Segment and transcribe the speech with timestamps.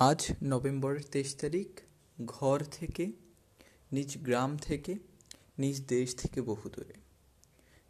[0.00, 1.80] আজ নভেম্বরের তেইশ তারিখ,
[2.24, 3.12] ঘর থেকে,
[3.92, 4.94] নিজ গ্রাম থেকে,
[5.58, 6.94] নিজ দেশ থেকে বহু দূরে,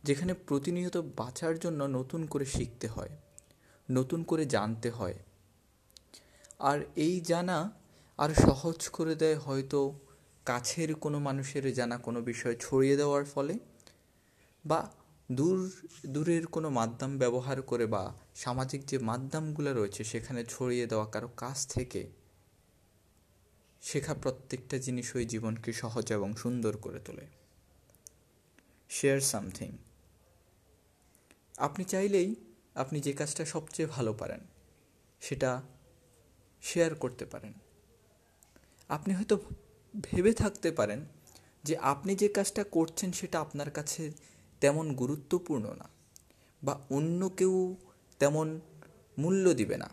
[0.05, 3.11] যেখানে প্রতিনিয়ত বাঁচার জন্য নতুন করে শিখতে হয়,
[3.91, 5.15] নতুন করে জানতে হয়।
[6.59, 7.59] আর এই জানা
[8.19, 9.99] আর সহজ করে দেয় হয়তো
[10.47, 13.55] কাছের কোনো মানুষের জানা কোনো বিষয় ছড়িয়ে দেওয়ার ফলে,
[14.65, 14.91] বা
[15.33, 15.71] দূর,
[16.07, 21.67] দূরের কোনো মাধ্যম ব্যবহার করে বা সামাজিক যে মাধ্যমগুলো রয়েছে সেখানে ছড়িয়ে দেওয়া কারও কাছ
[21.67, 22.11] থেকে
[23.83, 27.27] শেখা প্রত্যেকটা জিনিসই জীবনকে সহজ এবং সুন্দর করে তোলে।
[28.89, 29.77] শেয়ার সামথিং
[31.59, 32.35] আপনি চাইলেই
[32.75, 34.41] আপনি যে কাজটা সবচেয়ে ভালো পারেন,
[35.21, 35.63] সেটা
[36.63, 37.53] শেয়ার করতে পারেন।
[38.89, 39.39] আপনি হয়তো
[40.03, 41.07] ভেবে থাকতে পারেন
[41.65, 44.13] যে আপনি যে কাজটা করছেন সেটা আপনার কাছে
[44.61, 45.87] তেমন গুরুত্বপূর্ণ না
[46.63, 47.55] বা অন্য কেউ
[48.21, 48.61] তেমন
[49.19, 49.89] মূল্য দিবে না।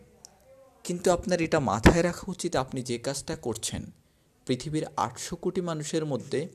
[0.84, 3.84] কিন্তু আপনার এটা মাথায় রাখা উচিত আপনি যে কাজটা করছেন।
[4.48, 6.48] পৃথিবীর আটশো কোটি মানুষের মধ্যে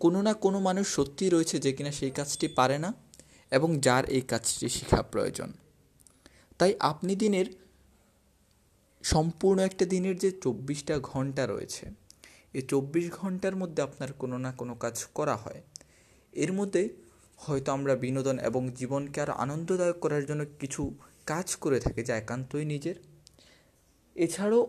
[0.00, 2.90] কোনো না কোনো মানুষ সত্যিই রয়েছে যে কিনা সেই কাজটি পারে না
[3.50, 5.52] এবং যার এই কাজটি শেখা প্রয়োজন।
[6.58, 7.46] তাই আপনি দিনের
[9.04, 11.84] সম্পূর্ণ একটা দিনের যে চব্বিশটা ঘণ্টা রয়েছে,
[12.54, 15.60] এই চব্বিশ ঘণ্টার মধ্যে আপনার কোনো না কোনো কাজ করা হয়।
[16.32, 16.82] এর মধ্যে
[17.46, 20.82] হয়তো আমরা বিনোদন এবং জীবনকে আরও আনন্দদায়ক করার জন্য কিছু
[21.26, 22.94] কাজ করে থাকি যা একান্তই নিজের।
[24.14, 24.62] এছাড়াও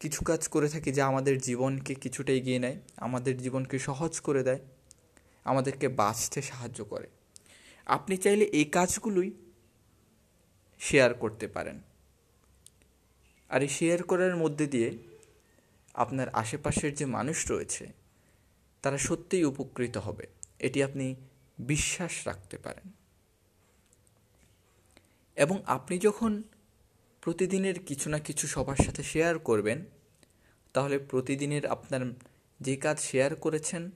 [0.00, 4.58] কিছু কাজ করে থাকি যা আমাদের জীবনকে কিছুটা এগিয়ে নেয়, আমাদের জীবনকে সহজ করে দেয়,
[5.44, 7.08] আমাদেরকে বাঁচতে সাহায্য করে।
[7.86, 9.30] আপনি চাইলে এই কাজগুলোই
[10.78, 11.76] শেয়ার করতে পারেন।
[13.48, 14.88] আর এই শেয়ার করার মধ্যে দিয়ে
[15.94, 17.84] আপনার আশেপাশের যে মানুষ রয়েছে,
[18.82, 20.26] তারা সত্যিই উপকৃত হবে।
[20.58, 21.06] এটি আপনি
[21.58, 22.92] বিশ্বাস রাখতে পারেন।
[25.36, 26.42] এবং আপনি যখন
[27.20, 29.84] প্রতিদিনের কিছু না কিছু সবার সাথে শেয়ার করবেন,
[30.72, 32.00] তাহলে প্রতিদিনের আপনার
[32.60, 33.90] যে কাজ শেয়ার করেছেন,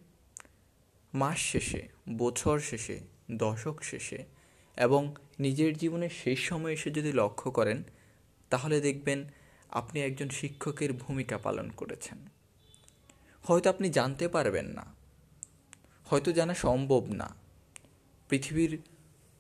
[1.15, 3.01] মাস শেষে, বছর শেষে,
[3.31, 4.25] দশক শেষে
[4.77, 7.83] এবং নিজের জীবনের শেষ সময় এসে যদি লক্ষ্য করেন,
[8.51, 9.25] তাহলে দেখবেন
[9.71, 12.19] আপনি একজন শিক্ষকের ভূমিকা পালন করেছেন।
[13.43, 14.95] হয়তো আপনি জানতে পারবেন না,
[16.05, 17.40] হয়তো জানা সম্ভব না
[18.31, 18.79] পৃথিবীর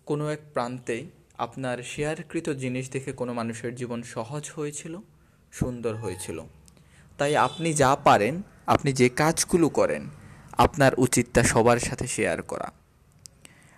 [0.06, 1.06] কোনো এক প্রান্তে
[1.38, 4.98] আপনার শেয়ারকৃত জিনিস দেখে কোনো মানুষের জীবন সহজ হয়েছিল,
[5.52, 6.42] সুন্দর হয়েছিল।
[7.18, 10.08] তাই আপনি যা পারেন, আপনি যে কাজগুলো করেন,
[10.52, 12.72] আপনার উচিত তা সবার সাথে শেয়ার করা।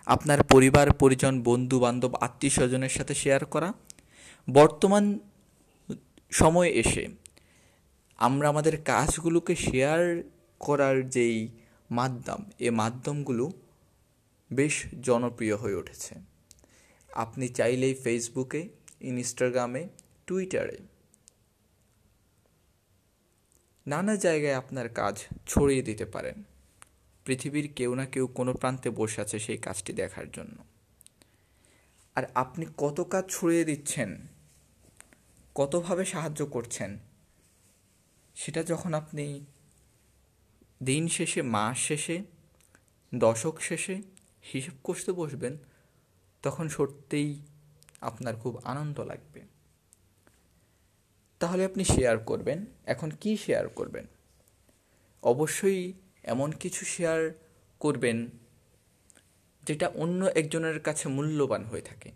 [0.05, 3.73] আপনার পরিবার, পরিজন বন্ধু বান্ধব আত্মীয় স্বজনের সাথে শেয়ার করা।
[4.47, 5.19] বর্তমান
[6.31, 7.07] সময়ে এসে
[8.17, 10.23] আমরা আমাদের কাজগুলোকে শেয়ার
[10.59, 11.47] করার যেই
[11.91, 13.51] মাধ্যম, এ মাধ্যমগুলো
[14.55, 16.15] বেশ জনপ্রিয় হয়ে উঠেছে।
[17.11, 18.69] আপনি চাইলেই ফেসবুকে
[19.01, 19.87] ইনস্টাগ্রামে
[20.27, 20.77] টুইটারে
[23.87, 25.15] নানা জায়গায় আপনার কাজ
[25.47, 26.43] ছড়িয়ে দিতে পারেন।
[27.25, 30.63] পৃথিবীর কেউ না কেউ কোনো প্রান্তে বসে আছে সেই কাজটি দেখার জন্য।
[32.15, 34.27] আর আপনি কত কাজ ছড়িয়ে দিচ্ছেন,
[35.55, 36.97] কতভাবে সাহায্য করছেন,
[38.35, 39.45] সেটা যখন আপনি
[40.83, 42.23] দিন শেষে, মাস শেষে,
[43.15, 44.01] দশক শেষে
[44.51, 45.57] হিসেব করতে বসবেন,
[46.41, 47.39] তখন সত্যিই
[48.01, 49.41] আপনার খুব আনন্দ লাগবে।
[51.39, 54.05] তাহলে আপনি শেয়ার করবেন। এখন কি শেয়ার করবেন?
[55.23, 55.93] অবশ্যই
[56.23, 57.33] এমন কিছু শেয়ার
[57.79, 58.29] করবেন,
[59.63, 62.11] যেটা অন্য একজনের কাছে মূল্যবান হয়ে থাকে।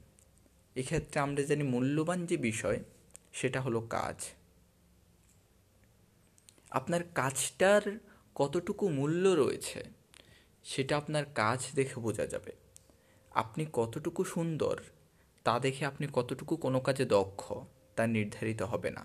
[0.75, 2.83] এক্ষেত্রে আমরা জানি মূল্যবান যে বিষয়,
[3.33, 4.25] সেটা হলো কাজ।
[6.69, 7.99] আপনার কাজটার
[8.35, 9.96] কতটুকু মূল্য রয়েছে
[10.67, 12.51] সেটা আপনার কাজ দেখে বোঝা যাবে।
[13.31, 14.78] আপনি কতটুকু সুন্দর,
[15.45, 17.44] তা দেখে আপনি কতটুকু কোনো কাজে দক্ষ,
[17.95, 19.03] তা নির্ধারিত হবে না।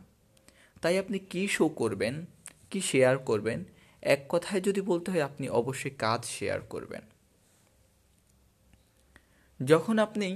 [0.82, 2.14] তাই আপনি কী শো করবেন,
[2.70, 3.58] কি শেয়ার করবেন,
[4.02, 7.02] এক কথায় যদি বলতে হয় আপনি অবশ্যই কাজ শেয়ার করবেন।
[9.60, 10.28] যখন আপনি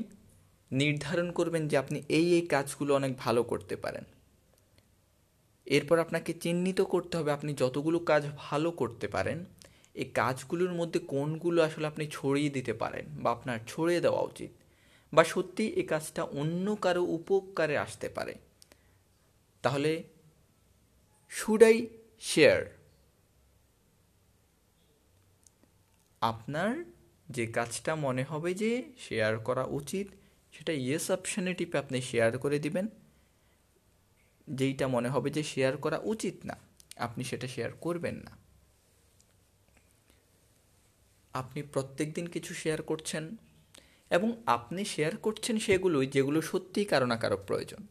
[0.71, 4.05] নির্ধারণ করবেন যে আপনি এই এই কাজগুলো অনেক ভালো করতে পারেন,
[5.67, 9.39] এরপর আপনাকে চিহ্নিত করতে হবে আপনি যতগুলো কাজ ভালো করতে পারেন
[9.97, 14.51] এই কাজগুলোর মধ্যে কোনগুলো আসলে আপনি ছড়িয়ে দিতে পারেন বা আপনার ছড়িয়ে দেওয়া উচিত?
[15.15, 18.35] বা সত্যি এই কাজটা অন্য কারও উপকারে আসতে পারে?
[19.63, 20.03] তাহলে
[21.29, 21.87] শুড আই
[22.21, 22.61] শেয়ার
[26.21, 26.85] আপনার
[27.31, 30.07] যে কাজটা মনে হবে যে শেয়ার করা উচিত,
[30.53, 32.87] সেটা ইয়েস অপশানে টিপে আপনি শেয়ার করে দিবেন।
[34.49, 36.57] যেইটা মনে হবে যে শেয়ার করা উচিত না,
[36.97, 38.46] আপনি সেটা শেয়ার করবেন না।
[41.43, 43.25] আপনি প্রত্যেক দিন কিছু শেয়ার করছেন
[44.11, 47.83] এবং আপনি শেয়ার করছেন সেগুলোই যেগুলো সত্যিই কারও না কারও প্রয়োজন।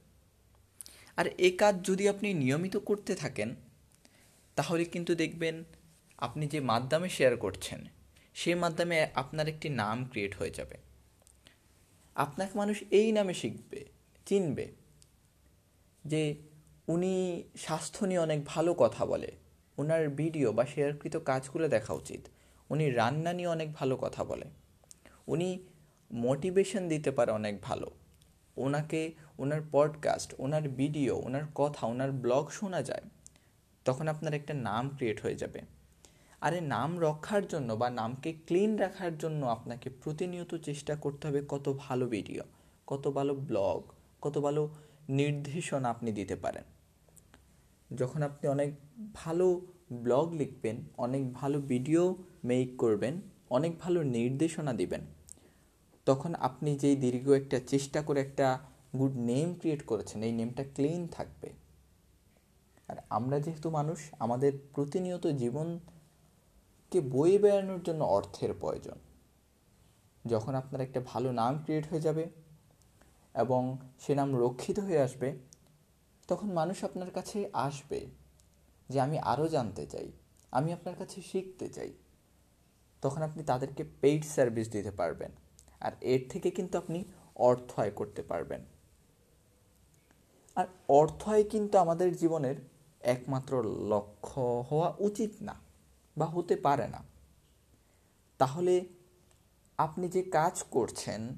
[1.17, 3.49] আর এ কাজ যদি আপনি নিয়মিত করতে থাকেন,
[4.57, 5.55] তাহলে কিন্তু দেখবেন
[6.17, 7.79] আপনি যে মাধ্যমে শেয়ার করছেন
[8.35, 10.77] সেই মাধ্যমে আপনার একটি নাম ক্রিয়েট হয়ে যাবে।
[12.15, 13.81] আপনাকে মানুষ এই নামে শিখবে,
[14.27, 14.65] চিনবে
[16.03, 16.21] যে
[16.87, 17.13] উনি
[17.57, 19.29] স্বাস্থ্য নিয়ে অনেক ভালো কথা বলে
[19.77, 22.21] ওনার ভিডিও বা শেয়ারকৃত কাজগুলো দেখা উচিত।
[22.69, 24.45] উনি রান্না নিয়ে অনেক ভালো কথা বলে।
[25.27, 25.59] উনি
[26.11, 27.91] মোটিভেশন দিতে পারে অনেক ভালো।
[28.57, 33.01] ওনাকে ওনার পডকাস্ট ওনার ভিডিও ওনার কথা ওনার ব্লগ শোনা যায়,
[33.85, 35.61] তখন আপনার একটা নাম ক্রিয়েট হয়ে যাবে।
[36.41, 41.73] আর নাম রক্ষার জন্য বা নামকে ক্লিন রাখার জন্য আপনাকে প্রতিনিয়ত চেষ্টা করতে হবে কত
[41.77, 42.43] ভালো ভিডিও
[42.87, 43.83] কত ভালো ব্লগ
[44.21, 44.69] কত ভালো
[45.09, 46.63] নির্দেশনা আপনি দিতে পারেন।
[47.95, 48.73] যখন আপনি অনেক
[49.13, 49.61] ভালো
[49.93, 55.01] ব্লগ লিখবেন, অনেক ভালো ভিডিও মেক করবেন, অনেক ভালো নির্দেশনা দিবেন।
[56.05, 58.59] তখন আপনি যেই দীর্ঘ একটা চেষ্টা করে একটা
[58.99, 61.49] গুড নেম ক্রিয়েট করেছেন, এই নেমটা ক্লিন থাকবে।
[62.87, 68.97] আর আমরা যেহেতু মানুষ, আমাদের প্রতিনিয়ত জীবনকে বয়ে বেড়ানোর জন্য অর্থের প্রয়োজন।
[70.25, 72.29] যখন আপনার একটা ভালো নাম ক্রিয়েট হয়ে যাবে
[73.35, 75.37] এবং সে নাম রক্ষিত হয়ে আসবে,
[76.27, 78.05] তখন মানুষ আপনার কাছে আসবে।
[78.89, 80.11] যে আমি আরও জানতে চাই,
[80.51, 81.93] আমি আপনার কাছে শিখতে চাই।
[83.01, 85.31] তখন আপনি তাদেরকে পেইড সার্ভিস দিতে পারবেন
[85.79, 87.03] আর এর থেকে কিন্তু আপনি
[87.35, 88.61] অর্থ আয় করতে পারবেন।
[90.55, 92.55] আর অর্থ আয় কিন্তু আমাদের জীবনের
[92.99, 95.55] একমাত্র লক্ষ্য হওয়া উচিত না
[96.17, 97.03] বা হতে পারে না।
[98.37, 98.85] তাহলে
[99.77, 101.35] আপনি যে কাজ করছেন,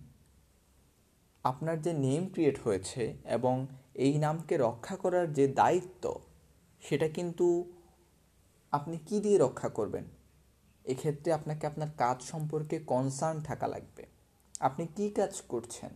[1.43, 6.19] আপনার যে নেম ক্রিয়েট হয়েছে এবং এই নামকে রক্ষা করার যে দায়িত্ব
[6.79, 7.71] সেটা কিন্তু
[8.71, 10.03] আপনি কি দিয়ে রক্ষা করবেন?
[10.85, 14.05] এক্ষেত্রে আপনাকে আপনার কাজ সম্পর্কে কনসার্ন থাকা লাগবে।
[14.59, 15.89] আপনি কি কাজ করছেন?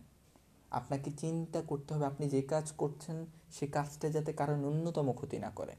[0.70, 5.50] আপনাকে চিন্তা করতে হবে আপনি যে কাজ করছেন, সে কাজটা যাতে কারও ন্যূনতম ক্ষতি না
[5.50, 5.72] করে।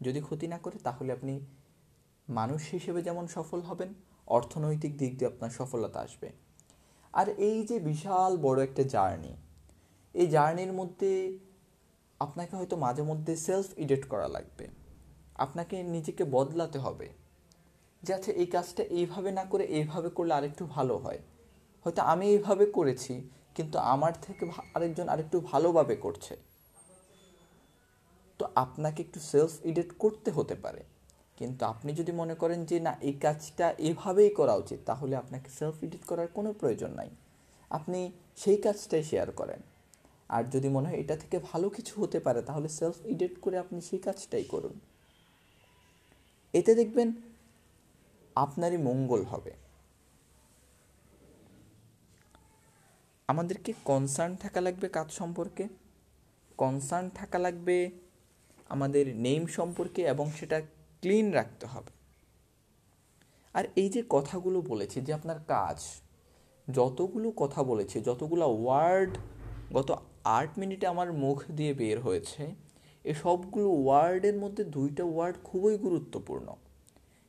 [0.00, 1.40] যদি ক্ষতি না করে, তাহলে আপনি
[2.28, 3.94] মানুষ হিসেবে যেমন সফল হবেন,
[4.26, 6.32] অর্থনৈতিক দিক দিয়ে আপনার সফলতা আসবে।
[7.12, 9.36] আর এই যে বিশাল বড় একটা জার্নি,
[10.14, 11.38] এই জার্নির মধ্যে
[12.20, 14.68] আপনাকে হয়তো মাঝে মধ্যে সেলফ এডিট করা লাগবে।
[15.34, 17.08] আপনাকে নিজেকে বদলাতে হবে।
[18.02, 21.18] যে আচ্ছা এই কাজটা এইভাবে না করে এইভাবে করলে আরেকটু ভালো হয়।
[21.84, 26.36] হয়তো আমি এইভাবে করেছি, কিন্তু আমার থেকে আরেকজন আরেকটু ভালোভাবে করছে।
[28.38, 30.84] তো আপনাকে একটু সেলফ এডিট করতে হতে পারে।
[31.36, 35.84] কিন্তু আপনি যদি মনে করেন যে, না, এই কাজটা এভাবেই করা উচিত, তাহলে আপনাকে সেলফ
[35.84, 37.10] এডিট করার কোনো প্রয়োজন নাই।
[37.70, 39.60] আপনি সেই কাজটাই শেয়ার করেন।
[40.28, 43.80] আর যদি মনে হয় এটা থেকে ভালো কিছু হতে পারে, তাহলে সেলফ এডিট করে আপনি
[43.80, 44.80] সেই কাজটাই করুন।
[46.52, 47.12] এতে দেখবেন
[48.34, 49.50] আপনারই মঙ্গল হবে।
[53.28, 55.68] আমাদেরকে কনসার্ন থাকা লাগবে কাজ সম্পর্কে
[56.56, 57.90] কনসার্ন থাকা লাগবে
[58.68, 60.60] আমাদের নেম সম্পর্কে এবং সেটা
[61.00, 61.90] ক্লিন রাখতে হবে।
[63.54, 65.84] আর এই যে কথাগুলো বলেছি যে আপনার কাজ,
[66.72, 69.18] যতগুলো কথা বলেছে, যতগুলো ওয়ার্ড
[69.72, 69.90] গত
[70.36, 72.54] আট মিনিটে আমার মুখ দিয়ে বের হয়েছে।
[73.04, 76.48] এ সবগুলো ওয়ার্ডের মধ্যে দুইটা ওয়ার্ড খুবই গুরুত্বপূর্ণ।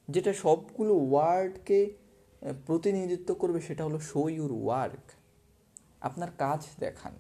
[0.07, 1.79] যেটা সবগুলো ওয়ার্ডকে
[2.65, 5.05] প্রতিনিধিত্ব করবে সেটা হলো শো ইউর ওয়ার্ক
[6.01, 7.13] আপনার কাজ দেখান।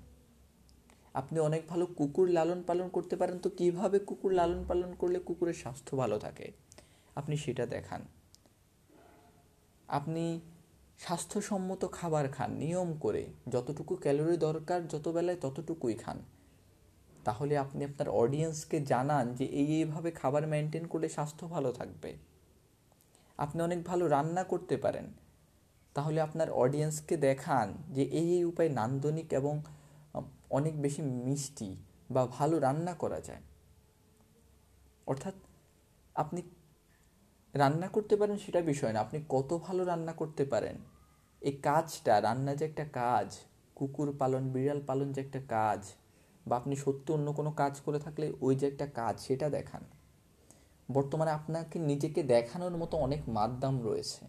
[1.13, 5.53] আপনি অনেক ভালো কুকুর লালন পালন করতে পারেন, তো কীভাবে কুকুর লালন পালন করলে কুকুরের
[5.53, 6.51] স্বাস্থ্য ভালো থাকে?
[7.15, 8.01] আপনি সেটা দেখান।
[9.87, 10.25] আপনি
[10.99, 16.17] স্বাস্থ্যসম্মত খাবার খান, নিয়ম করে। যতটুকু ক্যালোরি দরকার, যত বেলায় ততটুকুই খান।
[17.25, 22.13] তাহলে আপনি আপনার অডিয়েন্সকে জানান যে এই এইভাবে খাবার মেনটেন করলে স্বাস্থ্য ভালো থাকবে।
[23.37, 25.05] আপনি অনেক ভালো রান্না করতে পারেন।
[25.93, 29.53] তাহলে আপনার অডিয়েন্সকে দেখান যে এই এই উপায় নান্দনিক এবং
[30.49, 31.75] অনেক বেশি মিষ্টি
[32.11, 33.41] বা ভালো রান্না করা যায়।
[35.07, 35.33] অর্থাৎ
[36.15, 36.41] আপনি
[37.53, 40.75] রান্না করতে পারেন সেটা বিষয় না। আপনি কত ভালো রান্না করতে পারেন।
[41.41, 43.39] এই কাজটা, রান্না যে একটা কাজ,
[43.75, 45.91] কুকুর পালন, বিড়াল পালন যে একটা কাজ,
[46.47, 49.81] বা আপনি সত্যি অন্য কোনো কাজ করে থাকলে ওই যে একটা কাজ, সেটা দেখান।
[50.91, 54.25] বর্তমানে আপনাকে নিজেকে দেখানোর মতো অনেক মাধ্যম রয়েছে।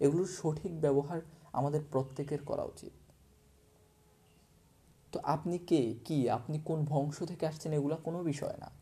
[0.00, 1.20] এগুলোর সঠিক ব্যবহার
[1.52, 2.92] আমাদের প্রত্যেকের করা উচিত।
[5.12, 5.94] তো আপনি কে?
[6.04, 6.30] কি?
[6.30, 7.72] আপনি কোন বংশ থেকে আসছেন?
[7.72, 8.75] এগুলো কোনো বিষয় না।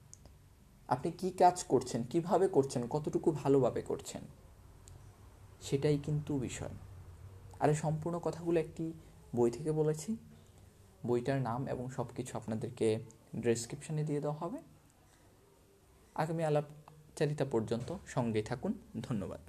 [0.89, 4.23] আপনি কি কাজ করছেন, কীভাবে করছেন, কতটুকু ভালোভাবে করছেন,
[5.61, 6.75] সেটাই কিন্তু বিষয়।
[7.61, 8.93] আর সম্পূর্ণ কথাগুলো একটি
[9.37, 10.17] বই থেকে বলেছি।
[11.07, 12.99] বইটার নাম এবং সব কিছু আপনাদেরকে
[13.37, 14.59] ডেসক্রিপশানে দিয়ে দেওয়া হবে।
[16.15, 18.73] আগামী আলাপচারিতা পর্যন্ত সঙ্গে থাকুন।
[19.03, 19.41] ধন্যবাদ।